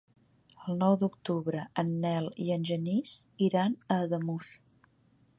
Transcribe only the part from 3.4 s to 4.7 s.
iran a Ademús.